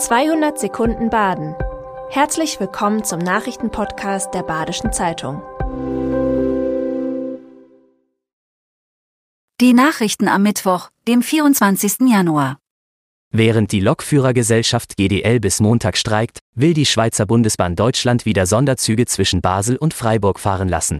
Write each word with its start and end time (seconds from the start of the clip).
200 0.00 0.58
Sekunden 0.58 1.10
Baden. 1.10 1.54
Herzlich 2.08 2.58
willkommen 2.58 3.04
zum 3.04 3.18
Nachrichtenpodcast 3.18 4.32
der 4.32 4.42
Badischen 4.42 4.94
Zeitung. 4.94 5.42
Die 9.60 9.74
Nachrichten 9.74 10.28
am 10.28 10.42
Mittwoch, 10.42 10.88
dem 11.06 11.20
24. 11.20 12.08
Januar. 12.10 12.56
Während 13.30 13.72
die 13.72 13.80
Lokführergesellschaft 13.80 14.96
GDL 14.96 15.38
bis 15.38 15.60
Montag 15.60 15.98
streikt, 15.98 16.38
will 16.54 16.72
die 16.72 16.86
Schweizer 16.86 17.26
Bundesbahn 17.26 17.76
Deutschland 17.76 18.24
wieder 18.24 18.46
Sonderzüge 18.46 19.04
zwischen 19.04 19.42
Basel 19.42 19.76
und 19.76 19.92
Freiburg 19.92 20.40
fahren 20.40 20.70
lassen. 20.70 20.98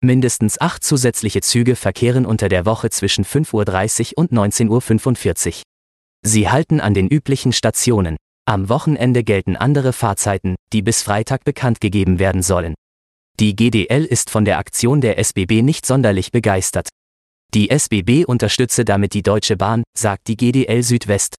Mindestens 0.00 0.60
acht 0.60 0.82
zusätzliche 0.82 1.42
Züge 1.42 1.76
verkehren 1.76 2.26
unter 2.26 2.48
der 2.48 2.66
Woche 2.66 2.90
zwischen 2.90 3.24
5.30 3.24 4.14
Uhr 4.14 4.18
und 4.18 4.32
19.45 4.32 5.46
Uhr. 5.46 5.62
Sie 6.24 6.48
halten 6.48 6.80
an 6.80 6.92
den 6.94 7.06
üblichen 7.06 7.52
Stationen. 7.52 8.16
Am 8.44 8.68
Wochenende 8.68 9.22
gelten 9.22 9.54
andere 9.54 9.92
Fahrzeiten, 9.92 10.56
die 10.72 10.82
bis 10.82 11.02
Freitag 11.02 11.44
bekannt 11.44 11.80
gegeben 11.80 12.18
werden 12.18 12.42
sollen. 12.42 12.74
Die 13.38 13.54
GDL 13.54 14.04
ist 14.04 14.30
von 14.30 14.44
der 14.44 14.58
Aktion 14.58 15.00
der 15.00 15.16
SBB 15.18 15.62
nicht 15.62 15.86
sonderlich 15.86 16.32
begeistert. 16.32 16.88
Die 17.54 17.70
SBB 17.70 18.24
unterstütze 18.24 18.84
damit 18.84 19.14
die 19.14 19.22
Deutsche 19.22 19.56
Bahn, 19.56 19.84
sagt 19.96 20.26
die 20.26 20.36
GDL 20.36 20.82
Südwest. 20.82 21.36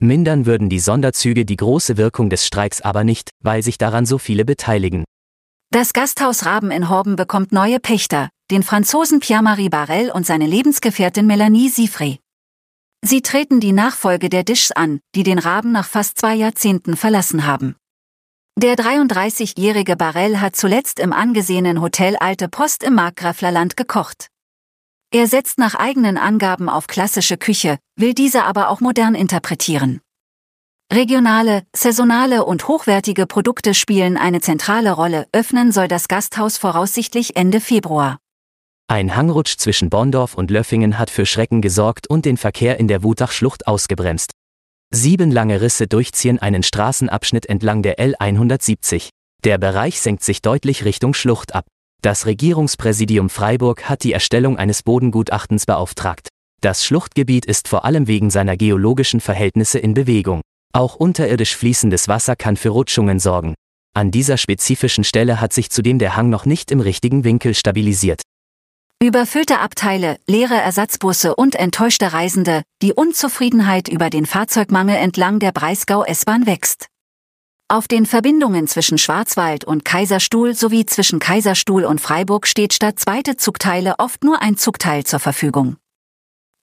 Mindern 0.00 0.46
würden 0.46 0.70
die 0.70 0.78
Sonderzüge 0.78 1.44
die 1.44 1.56
große 1.56 1.98
Wirkung 1.98 2.30
des 2.30 2.46
Streiks 2.46 2.80
aber 2.80 3.04
nicht, 3.04 3.28
weil 3.42 3.62
sich 3.62 3.76
daran 3.76 4.06
so 4.06 4.16
viele 4.16 4.46
beteiligen. 4.46 5.04
Das 5.70 5.92
Gasthaus 5.92 6.46
Raben 6.46 6.70
in 6.70 6.88
Horben 6.88 7.16
bekommt 7.16 7.52
neue 7.52 7.78
Pächter, 7.78 8.30
den 8.50 8.62
Franzosen 8.62 9.20
Pierre-Marie 9.20 9.68
Barrel 9.68 10.10
und 10.10 10.24
seine 10.24 10.46
Lebensgefährtin 10.46 11.26
Melanie 11.26 11.68
Siefrey. 11.68 12.20
Sie 13.04 13.22
treten 13.22 13.60
die 13.60 13.72
Nachfolge 13.72 14.28
der 14.28 14.42
Dischs 14.42 14.72
an, 14.72 15.00
die 15.14 15.22
den 15.22 15.38
Raben 15.38 15.72
nach 15.72 15.86
fast 15.86 16.18
zwei 16.18 16.34
Jahrzehnten 16.34 16.96
verlassen 16.96 17.46
haben. 17.46 17.76
Der 18.58 18.74
33-jährige 18.74 19.94
Barrel 19.94 20.40
hat 20.40 20.56
zuletzt 20.56 20.98
im 20.98 21.12
angesehenen 21.12 21.80
Hotel 21.80 22.16
Alte 22.16 22.48
Post 22.48 22.82
im 22.82 22.94
Markgraflerland 22.94 23.76
gekocht. 23.76 24.28
Er 25.12 25.28
setzt 25.28 25.58
nach 25.58 25.76
eigenen 25.76 26.18
Angaben 26.18 26.68
auf 26.68 26.88
klassische 26.88 27.36
Küche, 27.36 27.78
will 27.96 28.14
diese 28.14 28.44
aber 28.44 28.68
auch 28.68 28.80
modern 28.80 29.14
interpretieren. 29.14 30.00
Regionale, 30.92 31.62
saisonale 31.74 32.44
und 32.44 32.66
hochwertige 32.66 33.26
Produkte 33.26 33.74
spielen 33.74 34.16
eine 34.16 34.40
zentrale 34.40 34.92
Rolle, 34.92 35.28
öffnen 35.32 35.70
soll 35.70 35.86
das 35.86 36.08
Gasthaus 36.08 36.58
voraussichtlich 36.58 37.36
Ende 37.36 37.60
Februar. 37.60 38.18
Ein 38.90 39.14
Hangrutsch 39.14 39.58
zwischen 39.58 39.90
Bonndorf 39.90 40.32
und 40.32 40.50
Löffingen 40.50 40.98
hat 40.98 41.10
für 41.10 41.26
Schrecken 41.26 41.60
gesorgt 41.60 42.08
und 42.08 42.24
den 42.24 42.38
Verkehr 42.38 42.80
in 42.80 42.88
der 42.88 43.02
Wutachschlucht 43.02 43.66
ausgebremst. 43.66 44.30
Sieben 44.90 45.30
lange 45.30 45.60
Risse 45.60 45.86
durchziehen 45.86 46.38
einen 46.38 46.62
Straßenabschnitt 46.62 47.44
entlang 47.50 47.82
der 47.82 47.98
L170. 47.98 49.10
Der 49.44 49.58
Bereich 49.58 50.00
senkt 50.00 50.24
sich 50.24 50.40
deutlich 50.40 50.86
Richtung 50.86 51.12
Schlucht 51.12 51.54
ab. 51.54 51.66
Das 52.00 52.24
Regierungspräsidium 52.24 53.28
Freiburg 53.28 53.90
hat 53.90 54.04
die 54.04 54.14
Erstellung 54.14 54.56
eines 54.56 54.82
Bodengutachtens 54.82 55.66
beauftragt. 55.66 56.28
Das 56.62 56.82
Schluchtgebiet 56.82 57.44
ist 57.44 57.68
vor 57.68 57.84
allem 57.84 58.06
wegen 58.06 58.30
seiner 58.30 58.56
geologischen 58.56 59.20
Verhältnisse 59.20 59.78
in 59.78 59.92
Bewegung. 59.92 60.40
Auch 60.72 60.94
unterirdisch 60.94 61.54
fließendes 61.56 62.08
Wasser 62.08 62.36
kann 62.36 62.56
für 62.56 62.70
Rutschungen 62.70 63.20
sorgen. 63.20 63.54
An 63.94 64.10
dieser 64.10 64.38
spezifischen 64.38 65.04
Stelle 65.04 65.42
hat 65.42 65.52
sich 65.52 65.68
zudem 65.68 65.98
der 65.98 66.16
Hang 66.16 66.30
noch 66.30 66.46
nicht 66.46 66.70
im 66.70 66.80
richtigen 66.80 67.24
Winkel 67.24 67.54
stabilisiert. 67.54 68.22
Überfüllte 69.00 69.60
Abteile, 69.60 70.18
leere 70.26 70.56
Ersatzbusse 70.56 71.36
und 71.36 71.54
enttäuschte 71.54 72.12
Reisende, 72.12 72.64
die 72.82 72.92
Unzufriedenheit 72.92 73.86
über 73.86 74.10
den 74.10 74.26
Fahrzeugmangel 74.26 74.96
entlang 74.96 75.38
der 75.38 75.52
Breisgau-S-Bahn 75.52 76.46
wächst. 76.46 76.88
Auf 77.68 77.86
den 77.86 78.06
Verbindungen 78.06 78.66
zwischen 78.66 78.98
Schwarzwald 78.98 79.64
und 79.64 79.84
Kaiserstuhl 79.84 80.52
sowie 80.52 80.84
zwischen 80.84 81.20
Kaiserstuhl 81.20 81.84
und 81.84 82.00
Freiburg 82.00 82.48
steht 82.48 82.74
statt 82.74 82.98
zweite 82.98 83.36
Zugteile 83.36 84.00
oft 84.00 84.24
nur 84.24 84.42
ein 84.42 84.56
Zugteil 84.56 85.04
zur 85.04 85.20
Verfügung. 85.20 85.76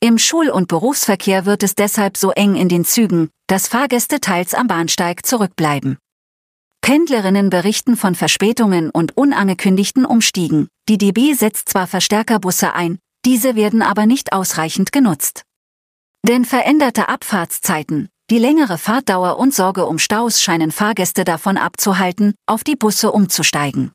Im 0.02 0.18
Schul- 0.18 0.50
und 0.50 0.68
Berufsverkehr 0.68 1.46
wird 1.46 1.64
es 1.64 1.74
deshalb 1.74 2.18
so 2.18 2.32
eng 2.32 2.56
in 2.56 2.68
den 2.68 2.84
Zügen, 2.84 3.30
dass 3.48 3.70
Fahrgäste 3.70 4.20
teils 4.20 4.54
am 4.54 4.68
Bahnsteig 4.68 5.26
zurückbleiben. 5.26 6.00
Pendlerinnen 6.86 7.50
berichten 7.50 7.98
von 7.98 8.14
Verspätungen 8.14 8.92
und 8.92 9.18
unangekündigten 9.18 10.06
Umstiegen. 10.06 10.68
Die 10.88 11.00
DB 11.00 11.34
setzt 11.34 11.70
zwar 11.70 11.88
Verstärkerbusse 11.88 12.76
ein, 12.76 13.00
diese 13.26 13.56
werden 13.56 13.82
aber 13.82 14.06
nicht 14.06 14.34
ausreichend 14.34 14.92
genutzt. 14.92 15.42
Denn 16.28 16.46
veränderte 16.46 17.10
Abfahrtszeiten, 17.10 18.10
die 18.30 18.38
längere 18.38 18.78
Fahrtdauer 18.78 19.40
und 19.40 19.52
Sorge 19.52 19.88
um 19.88 19.98
Staus 19.98 20.44
scheinen 20.44 20.72
Fahrgäste 20.72 21.24
davon 21.24 21.58
abzuhalten, 21.58 22.36
auf 22.46 22.64
die 22.64 22.76
Busse 22.76 23.12
umzusteigen. 23.12 23.92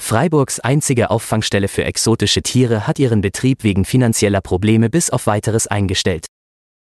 Freiburgs 0.00 0.58
einzige 0.58 1.10
Auffangstelle 1.10 1.68
für 1.68 1.84
exotische 1.84 2.40
Tiere 2.40 2.86
hat 2.86 2.98
ihren 2.98 3.20
Betrieb 3.20 3.62
wegen 3.62 3.84
finanzieller 3.84 4.40
Probleme 4.40 4.88
bis 4.88 5.10
auf 5.10 5.26
weiteres 5.26 5.66
eingestellt. 5.66 6.24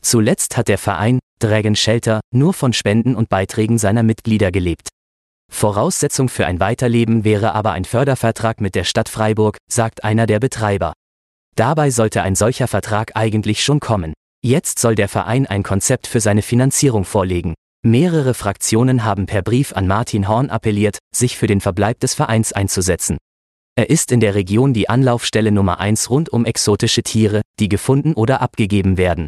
Zuletzt 0.02 0.58
hat 0.58 0.70
der 0.70 0.80
Verein 0.80 1.20
Dragon 1.38 1.76
Shelter 1.76 2.20
nur 2.34 2.56
von 2.56 2.74
Spenden 2.74 3.14
und 3.14 3.30
Beiträgen 3.30 3.78
seiner 3.78 4.02
Mitglieder 4.02 4.52
gelebt. 4.52 4.90
Voraussetzung 5.50 6.30
für 6.30 6.46
ein 6.46 6.60
Weiterleben 6.60 7.24
wäre 7.24 7.54
aber 7.54 7.72
ein 7.74 7.84
Fördervertrag 7.84 8.62
mit 8.62 8.76
der 8.76 8.86
Stadt 8.86 9.10
Freiburg, 9.10 9.58
sagt 9.70 10.04
einer 10.04 10.26
der 10.26 10.40
Betreiber. 10.40 10.94
Dabei 11.56 11.92
sollte 11.92 12.22
ein 12.22 12.36
solcher 12.36 12.68
Vertrag 12.68 13.12
eigentlich 13.16 13.64
schon 13.64 13.80
kommen. 13.80 14.14
Jetzt 14.42 14.80
soll 14.80 14.96
der 14.96 15.10
Verein 15.10 15.46
ein 15.46 15.64
Konzept 15.64 16.08
für 16.08 16.22
seine 16.22 16.42
Finanzierung 16.42 17.04
vorlegen. 17.04 17.56
Mehrere 17.86 18.34
Fraktionen 18.34 19.04
haben 19.04 19.26
per 19.26 19.42
Brief 19.42 19.74
an 19.74 19.88
Martin 19.88 20.28
Horn 20.28 20.50
appelliert, 20.50 21.00
sich 21.14 21.38
für 21.38 21.48
den 21.48 21.60
Verbleib 21.60 22.00
des 22.00 22.14
Vereins 22.14 22.54
einzusetzen. 22.54 23.18
Er 23.76 23.90
ist 23.90 24.12
in 24.12 24.20
der 24.20 24.36
Region 24.36 24.74
die 24.74 24.90
Anlaufstelle 24.90 25.52
Nummer 25.52 25.80
1 25.80 26.10
rund 26.10 26.30
um 26.30 26.46
exotische 26.46 27.04
Tiere, 27.04 27.42
die 27.60 27.70
gefunden 27.70 28.14
oder 28.14 28.42
abgegeben 28.42 28.98
werden. 28.98 29.28